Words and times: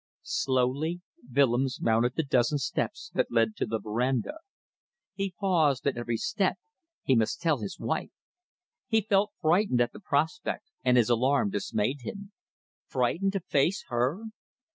Slowly, 0.23 1.01
Willems 1.31 1.79
mounted 1.79 2.15
the 2.15 2.23
dozen 2.23 2.57
steps 2.57 3.11
that 3.13 3.31
led 3.31 3.55
to 3.57 3.67
the 3.67 3.77
verandah. 3.77 4.39
He 5.13 5.35
paused 5.39 5.85
at 5.85 5.95
every 5.95 6.17
step. 6.17 6.57
He 7.03 7.15
must 7.15 7.39
tell 7.39 7.59
his 7.59 7.77
wife. 7.77 8.09
He 8.87 9.01
felt 9.01 9.31
frightened 9.41 9.79
at 9.79 9.93
the 9.93 9.99
prospect, 9.99 10.71
and 10.83 10.97
his 10.97 11.11
alarm 11.11 11.51
dismayed 11.51 12.01
him. 12.01 12.31
Frightened 12.87 13.33
to 13.33 13.41
face 13.41 13.85
her! 13.89 14.23